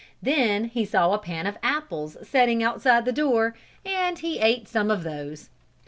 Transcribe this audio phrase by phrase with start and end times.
[0.19, 3.55] Then he saw a pan of apples setting outside the door
[3.85, 5.51] and he ate some of those.